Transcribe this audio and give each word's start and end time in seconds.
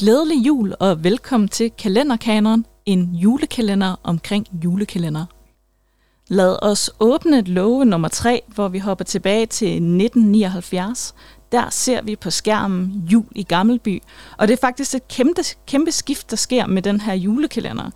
Glædelig 0.00 0.46
jul 0.46 0.74
og 0.80 1.04
velkommen 1.04 1.48
til 1.48 1.70
Kalenderkaneren, 1.78 2.66
en 2.86 3.14
julekalender 3.14 4.00
omkring 4.02 4.46
julekalender. 4.64 5.26
Lad 6.28 6.64
os 6.64 6.90
åbne 7.00 7.40
love 7.40 7.84
nummer 7.84 8.08
3, 8.08 8.42
hvor 8.54 8.68
vi 8.68 8.78
hopper 8.78 9.04
tilbage 9.04 9.46
til 9.46 9.68
1979. 9.68 11.14
Der 11.52 11.70
ser 11.70 12.02
vi 12.02 12.16
på 12.16 12.30
skærmen 12.30 13.04
Jul 13.12 13.24
i 13.34 13.42
Gammelby, 13.42 14.02
og 14.38 14.48
det 14.48 14.54
er 14.54 14.60
faktisk 14.60 14.94
et 14.94 15.08
kæmpe, 15.08 15.42
kæmpe 15.66 15.92
skift, 15.92 16.30
der 16.30 16.36
sker 16.36 16.66
med 16.66 16.82
den 16.82 17.00
her 17.00 17.14
julekalender. 17.14 17.90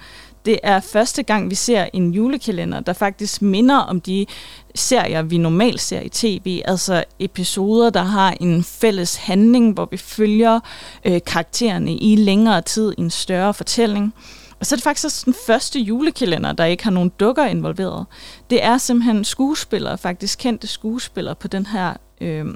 Det 0.44 0.58
er 0.62 0.80
første 0.80 1.22
gang, 1.22 1.50
vi 1.50 1.54
ser 1.54 1.86
en 1.92 2.10
julekalender, 2.10 2.80
der 2.80 2.92
faktisk 2.92 3.42
minder 3.42 3.76
om 3.76 4.00
de 4.00 4.26
serier, 4.74 5.22
vi 5.22 5.38
normalt 5.38 5.80
ser 5.80 6.00
i 6.00 6.08
tv. 6.08 6.62
Altså 6.64 7.04
episoder, 7.18 7.90
der 7.90 8.02
har 8.02 8.36
en 8.40 8.64
fælles 8.64 9.16
handling, 9.16 9.74
hvor 9.74 9.88
vi 9.90 9.96
følger 9.96 10.60
øh, 11.04 11.20
karaktererne 11.26 11.96
i 11.96 12.16
længere 12.16 12.62
tid 12.62 12.94
i 12.98 13.00
en 13.00 13.10
større 13.10 13.54
fortælling. 13.54 14.14
Og 14.60 14.66
så 14.66 14.74
er 14.74 14.76
det 14.76 14.84
faktisk 14.84 15.04
også 15.04 15.22
den 15.24 15.34
første 15.46 15.80
julekalender, 15.80 16.52
der 16.52 16.64
ikke 16.64 16.84
har 16.84 16.90
nogen 16.90 17.12
dukker 17.20 17.44
involveret. 17.44 18.06
Det 18.50 18.64
er 18.64 18.78
simpelthen 18.78 19.24
skuespillere, 19.24 19.98
faktisk 19.98 20.38
kendte 20.38 20.66
skuespillere 20.66 21.34
på 21.34 21.48
den 21.48 21.66
her 21.66 21.94
øh, 22.20 22.46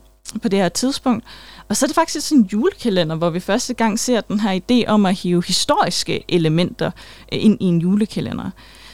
på 0.42 0.48
det 0.48 0.58
her 0.58 0.68
tidspunkt. 0.68 1.24
Og 1.68 1.76
så 1.76 1.84
er 1.84 1.86
det 1.86 1.94
faktisk 1.94 2.32
en 2.32 2.48
julekalender, 2.52 3.16
hvor 3.16 3.30
vi 3.30 3.40
første 3.40 3.74
gang 3.74 3.98
ser 3.98 4.20
den 4.20 4.40
her 4.40 4.60
idé 4.60 4.90
om 4.90 5.06
at 5.06 5.14
hive 5.14 5.42
historiske 5.46 6.24
elementer 6.28 6.90
øh, 7.32 7.44
ind 7.44 7.56
i 7.60 7.64
en 7.64 7.78
julekalender. 7.78 8.50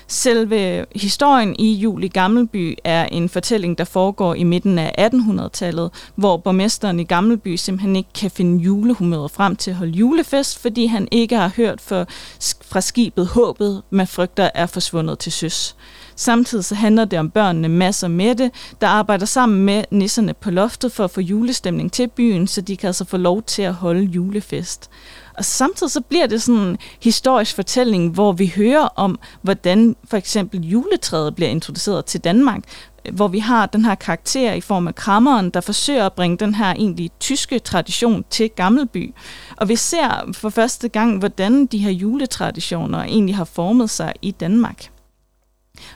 Selve 0.07 0.87
historien 0.95 1.57
i 1.59 1.73
Jul 1.73 2.05
i 2.05 2.09
Gammelby 2.09 2.77
er 2.85 3.05
en 3.05 3.29
fortælling, 3.29 3.79
der 3.79 3.85
foregår 3.85 4.35
i 4.35 4.43
midten 4.43 4.79
af 4.79 5.11
1800-tallet, 5.15 5.91
hvor 6.15 6.37
borgmesteren 6.37 7.01
i 7.01 7.05
Gammelby 7.05 7.57
simpelthen 7.57 7.97
ikke 7.97 8.13
kan 8.15 8.31
finde 8.31 8.63
julehumøret 8.63 9.31
frem 9.31 9.57
til 9.57 9.71
at 9.71 9.77
holde 9.77 9.93
julefest, 9.93 10.59
fordi 10.59 10.87
han 10.87 11.09
ikke 11.11 11.37
har 11.37 11.53
hørt 11.57 11.81
for, 11.81 12.07
fra 12.67 12.81
skibet 12.81 13.27
håbet, 13.27 13.83
man 13.91 14.07
frygter 14.07 14.51
er 14.55 14.67
forsvundet 14.67 15.19
til 15.19 15.33
søs. 15.33 15.77
Samtidig 16.17 16.65
så 16.65 16.75
handler 16.75 17.05
det 17.05 17.19
om 17.19 17.31
børnene 17.31 17.69
masser 17.69 18.09
med 18.09 18.35
det, 18.35 18.51
der 18.81 18.87
arbejder 18.87 19.27
sammen 19.27 19.65
med 19.65 19.85
nisserne 19.91 20.35
på 20.35 20.51
loftet 20.51 20.93
for 20.93 21.05
at 21.05 21.11
få 21.11 21.21
julestemning 21.21 21.93
til 21.93 22.09
byen, 22.09 22.47
så 22.47 22.61
de 22.61 22.77
kan 22.77 22.87
altså 22.87 23.05
få 23.05 23.17
lov 23.17 23.43
til 23.43 23.63
at 23.63 23.75
holde 23.75 24.03
julefest. 24.03 24.91
Og 25.39 25.45
samtidig 25.45 25.91
så 25.91 26.01
bliver 26.01 26.27
det 26.27 26.43
sådan 26.43 26.61
en 26.61 26.79
historisk 27.01 27.55
fortælling, 27.55 28.11
hvor 28.11 28.33
vi 28.33 28.53
hører 28.57 28.89
om, 28.97 29.19
hvordan 29.43 29.97
for 30.11 30.17
eksempel 30.17 30.61
juletræet 30.61 31.35
bliver 31.35 31.51
introduceret 31.51 32.05
til 32.05 32.21
Danmark, 32.21 32.63
hvor 33.13 33.29
vi 33.29 33.39
har 33.39 33.67
den 33.67 33.85
her 33.85 33.95
karakter 33.95 34.53
i 34.53 34.61
form 34.61 34.89
af 34.89 34.95
krammeren, 34.95 35.51
der 35.51 35.61
forsøger 35.61 36.07
at 36.07 36.13
bringe 36.13 36.37
den 36.37 36.55
her 36.55 36.73
egentlig 36.73 37.11
tyske 37.21 37.59
tradition 37.59 38.25
til 38.31 38.51
Gammelby. 38.51 39.15
Og 39.57 39.69
vi 39.69 39.77
ser 39.77 40.31
for 40.33 40.49
første 40.49 40.89
gang, 40.89 41.19
hvordan 41.19 41.67
de 41.67 41.79
her 41.79 41.91
juletraditioner 41.91 42.99
egentlig 43.03 43.37
har 43.37 43.45
formet 43.45 43.91
sig 43.91 44.13
i 44.23 44.31
Danmark. 44.31 44.94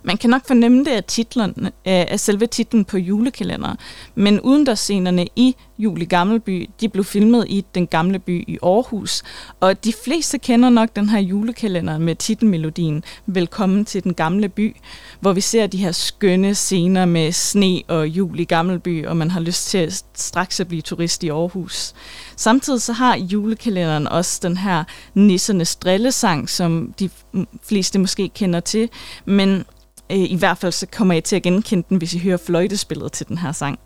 Man 0.03 0.17
kan 0.17 0.31
nok 0.31 0.47
fornemme 0.47 0.79
det 0.79 0.91
af, 0.91 1.05
titlen, 1.05 1.55
øh, 1.59 1.71
af 1.85 2.21
selve 2.21 2.47
titlen 2.47 2.85
på 2.85 2.99
julekalender, 2.99 3.75
men 4.15 4.41
udendørsscenerne 4.41 5.27
i 5.37 5.57
Jul 5.79 6.03
i 6.03 6.05
Gammelby, 6.05 6.71
de 6.81 6.89
blev 6.89 7.05
filmet 7.05 7.45
i 7.49 7.65
den 7.75 7.87
gamle 7.87 8.19
by 8.19 8.45
i 8.49 8.59
Aarhus, 8.63 9.23
og 9.61 9.85
de 9.85 9.93
fleste 10.05 10.39
kender 10.39 10.71
nok 10.71 10.97
den 10.97 11.09
her 11.09 11.19
julekalender 11.19 11.99
med 11.99 12.17
titelmelodien 12.17 13.05
Velkommen 13.27 13.85
til 13.85 14.05
den 14.05 14.15
gamle 14.15 14.49
by, 14.49 14.77
hvor 15.21 15.33
vi 15.33 15.41
ser 15.41 15.67
de 15.67 15.79
her 15.79 15.93
skønne 15.93 16.55
scener 16.55 17.05
med 17.05 17.33
sne 17.33 17.83
og 17.89 18.09
jul 18.09 18.41
i 18.41 18.45
Gammelby, 18.45 19.07
og 19.07 19.17
man 19.17 19.31
har 19.31 19.41
lyst 19.41 19.69
til 19.69 19.79
at 19.79 20.05
straks 20.15 20.61
at 20.61 20.69
blive 20.69 20.83
turist 20.83 21.25
i 21.25 21.29
Aarhus. 21.29 21.95
Samtidig 22.39 22.83
så 22.83 22.93
har 22.93 23.17
julekalenderen 23.17 24.07
også 24.07 24.41
den 24.43 24.57
her 24.57 24.85
nissernes 25.15 25.77
drillesang, 25.77 26.49
som 26.49 26.95
de 26.99 27.11
fleste 27.63 27.99
måske 27.99 28.29
kender 28.29 28.61
til, 28.61 28.91
men 29.25 29.65
øh, 30.13 30.19
i 30.19 30.37
hvert 30.37 30.59
fald 30.59 30.73
så 30.73 30.87
kommer 30.93 31.15
jeg 31.15 31.25
til 31.25 31.37
at 31.37 31.43
genkende 31.43 31.85
den, 31.89 31.97
hvis 31.97 32.15
I 32.15 32.19
hører 32.19 32.37
fløjtespillet 32.37 33.13
til 33.13 33.29
den 33.29 33.39
her 33.39 33.53
sang. 33.53 33.79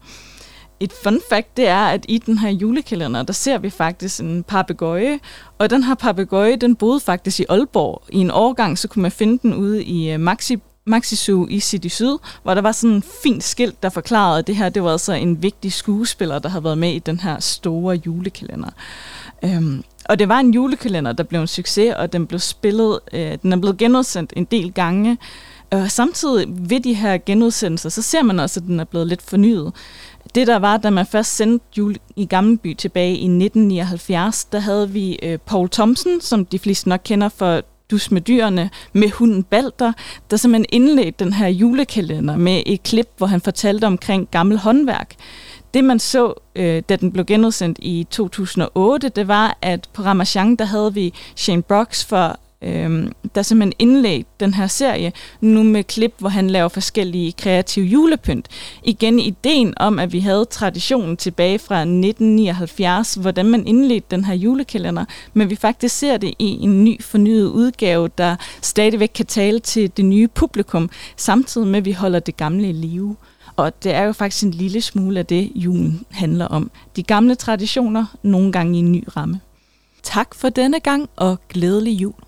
Et 0.80 0.92
fun 1.02 1.20
fact, 1.28 1.56
det 1.56 1.68
er, 1.68 1.84
at 1.86 2.06
i 2.08 2.18
den 2.18 2.38
her 2.38 2.50
julekalender, 2.50 3.22
der 3.22 3.32
ser 3.32 3.58
vi 3.58 3.70
faktisk 3.70 4.20
en 4.20 4.42
papegøje, 4.42 5.18
og 5.58 5.70
den 5.70 5.84
her 5.84 5.94
papegøje, 5.94 6.56
den 6.56 6.76
boede 6.76 7.00
faktisk 7.00 7.40
i 7.40 7.44
Aalborg. 7.48 8.02
I 8.08 8.18
en 8.18 8.30
årgang, 8.30 8.78
så 8.78 8.88
kunne 8.88 9.02
man 9.02 9.10
finde 9.12 9.38
den 9.42 9.54
ude 9.54 9.84
i 9.84 10.10
øh, 10.10 10.20
Maxi 10.20 10.56
Maxi 10.84 11.16
Zoo 11.16 11.46
i 11.50 11.60
City 11.60 11.88
Syd, 11.88 12.16
hvor 12.42 12.54
der 12.54 12.60
var 12.60 12.72
sådan 12.72 12.96
en 12.96 13.02
fint 13.22 13.44
skilt, 13.44 13.82
der 13.82 13.88
forklarede, 13.88 14.38
at 14.38 14.46
det 14.46 14.56
her 14.56 14.68
det 14.68 14.82
var 14.84 14.92
altså 14.92 15.12
en 15.12 15.42
vigtig 15.42 15.72
skuespiller, 15.72 16.38
der 16.38 16.48
havde 16.48 16.64
været 16.64 16.78
med 16.78 16.92
i 16.92 16.98
den 16.98 17.20
her 17.20 17.40
store 17.40 18.00
julekalender. 18.06 18.70
Øhm, 19.44 19.84
og 20.08 20.18
det 20.18 20.28
var 20.28 20.40
en 20.40 20.54
julekalender, 20.54 21.12
der 21.12 21.24
blev 21.24 21.40
en 21.40 21.46
succes, 21.46 21.94
og 21.94 22.12
den 22.12 22.26
blev 22.26 22.40
spillet, 22.40 23.00
øh, 23.12 23.38
den 23.42 23.52
er 23.52 23.56
blevet 23.56 23.76
genudsendt 23.76 24.32
en 24.36 24.44
del 24.44 24.72
gange. 24.72 25.18
Og 25.70 25.90
samtidig 25.90 26.46
ved 26.48 26.80
de 26.80 26.94
her 26.94 27.18
genudsendelser, 27.26 27.88
så 27.88 28.02
ser 28.02 28.22
man 28.22 28.40
også, 28.40 28.60
at 28.60 28.66
den 28.66 28.80
er 28.80 28.84
blevet 28.84 29.06
lidt 29.06 29.22
fornyet. 29.22 29.72
Det 30.34 30.46
der 30.46 30.58
var, 30.58 30.76
da 30.76 30.90
man 30.90 31.06
først 31.06 31.36
sendte 31.36 31.66
Jul 31.78 31.96
i 32.16 32.26
Gammelby 32.26 32.74
tilbage 32.74 33.10
i 33.10 33.24
1979, 33.24 34.44
der 34.44 34.58
havde 34.58 34.90
vi 34.90 35.18
øh, 35.22 35.38
Paul 35.38 35.68
Thompson, 35.68 36.20
som 36.20 36.46
de 36.46 36.58
fleste 36.58 36.88
nok 36.88 37.00
kender 37.04 37.28
for 37.28 37.62
Dus 37.92 38.10
med 38.10 38.20
dyrene, 38.20 38.70
med 38.92 39.10
hunden 39.10 39.42
Balder, 39.42 39.92
der 40.30 40.36
simpelthen 40.36 40.66
indledte 40.82 41.24
den 41.24 41.32
her 41.32 41.48
julekalender 41.48 42.36
med 42.36 42.62
et 42.66 42.82
klip, 42.82 43.08
hvor 43.16 43.26
han 43.26 43.40
fortalte 43.40 43.84
omkring 43.84 44.28
gammel 44.30 44.58
håndværk. 44.58 45.14
Det 45.74 45.84
man 45.84 45.98
så, 45.98 46.34
øh, 46.56 46.82
da 46.88 46.96
den 46.96 47.12
blev 47.12 47.24
genudsendt 47.24 47.78
i 47.82 48.06
2008, 48.10 49.08
det 49.08 49.28
var, 49.28 49.58
at 49.62 49.88
på 49.92 50.02
Ramachan, 50.02 50.56
der 50.56 50.64
havde 50.64 50.94
vi 50.94 51.14
Shane 51.36 51.62
Brooks 51.62 52.04
for 52.04 52.38
øh, 52.62 53.10
der 53.34 53.42
simpelthen 53.42 53.72
indlæg 53.78 54.26
den 54.40 54.54
her 54.54 54.66
serie, 54.66 55.12
nu 55.40 55.62
med 55.62 55.84
klip, 55.84 56.14
hvor 56.18 56.28
han 56.28 56.50
laver 56.50 56.68
forskellige 56.68 57.32
kreative 57.32 57.86
julepynt. 57.86 58.48
Igen 58.82 59.18
ideen 59.18 59.74
om, 59.76 59.98
at 59.98 60.12
vi 60.12 60.20
havde 60.20 60.44
traditionen 60.44 61.16
tilbage 61.16 61.58
fra 61.58 61.80
1979, 61.80 63.14
hvordan 63.14 63.46
man 63.46 63.66
indledte 63.66 64.06
den 64.10 64.24
her 64.24 64.34
julekalender, 64.34 65.04
men 65.32 65.50
vi 65.50 65.56
faktisk 65.56 65.98
ser 65.98 66.16
det 66.16 66.34
i 66.38 66.58
en 66.60 66.84
ny 66.84 67.02
fornyet 67.02 67.46
udgave, 67.46 68.08
der 68.18 68.36
stadigvæk 68.62 69.10
kan 69.14 69.26
tale 69.26 69.58
til 69.58 69.96
det 69.96 70.04
nye 70.04 70.28
publikum, 70.28 70.90
samtidig 71.16 71.66
med, 71.66 71.78
at 71.78 71.84
vi 71.84 71.92
holder 71.92 72.18
det 72.18 72.36
gamle 72.36 72.68
i 72.68 72.72
live. 72.72 73.16
Og 73.56 73.82
det 73.82 73.94
er 73.94 74.02
jo 74.02 74.12
faktisk 74.12 74.44
en 74.44 74.50
lille 74.50 74.80
smule 74.80 75.18
af 75.18 75.26
det, 75.26 75.52
julen 75.54 76.04
handler 76.10 76.46
om. 76.46 76.70
De 76.96 77.02
gamle 77.02 77.34
traditioner, 77.34 78.06
nogle 78.22 78.52
gange 78.52 78.76
i 78.76 78.78
en 78.78 78.92
ny 78.92 79.04
ramme. 79.16 79.40
Tak 80.02 80.34
for 80.34 80.48
denne 80.48 80.80
gang, 80.80 81.08
og 81.16 81.40
glædelig 81.48 81.92
jul. 81.92 82.22